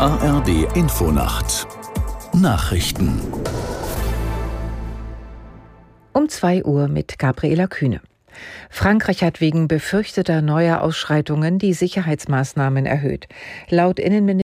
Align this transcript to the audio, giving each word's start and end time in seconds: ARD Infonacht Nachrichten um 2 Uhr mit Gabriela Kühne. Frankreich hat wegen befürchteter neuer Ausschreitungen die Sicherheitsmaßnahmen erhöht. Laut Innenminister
ARD 0.00 0.48
Infonacht 0.74 1.68
Nachrichten 2.32 3.20
um 6.14 6.26
2 6.26 6.64
Uhr 6.64 6.88
mit 6.88 7.18
Gabriela 7.18 7.66
Kühne. 7.66 8.00
Frankreich 8.70 9.22
hat 9.22 9.42
wegen 9.42 9.68
befürchteter 9.68 10.40
neuer 10.40 10.80
Ausschreitungen 10.80 11.58
die 11.58 11.74
Sicherheitsmaßnahmen 11.74 12.86
erhöht. 12.86 13.28
Laut 13.68 13.98
Innenminister 13.98 14.49